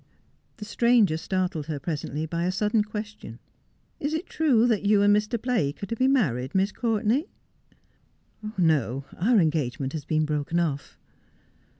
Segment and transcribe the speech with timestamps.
[0.57, 3.37] The stranger startled her presently by a sudden question.'
[3.99, 5.39] Is it true that you and Mr.
[5.39, 7.25] Blake are to be married, Miss Courtenay
[8.73, 9.05] ']''No.
[9.17, 10.97] Our engagement has been broken off.'